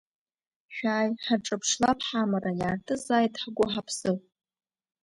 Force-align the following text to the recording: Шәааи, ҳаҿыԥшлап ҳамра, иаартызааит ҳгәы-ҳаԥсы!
Шәааи, 0.75 1.09
ҳаҿыԥшлап 1.25 1.99
ҳамра, 2.07 2.51
иаартызааит 2.61 3.33
ҳгәы-ҳаԥсы! 3.41 4.11